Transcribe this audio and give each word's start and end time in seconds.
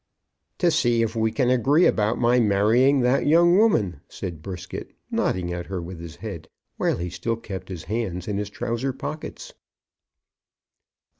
"To 0.57 0.71
see 0.71 1.03
if 1.03 1.15
we 1.15 1.31
can 1.31 1.51
agree 1.51 1.85
about 1.85 2.17
my 2.17 2.39
marrying 2.39 3.01
that 3.01 3.27
young 3.27 3.55
woman," 3.55 4.01
said 4.09 4.41
Brisket, 4.41 4.93
nodding 5.11 5.53
at 5.53 5.67
her 5.67 5.79
with 5.79 5.99
his 5.99 6.15
head, 6.15 6.49
while 6.77 6.97
he 6.97 7.11
still 7.11 7.35
kept 7.37 7.69
his 7.69 7.83
hands 7.83 8.27
in 8.27 8.39
his 8.39 8.49
trousers' 8.49 8.95
pockets. 8.97 9.53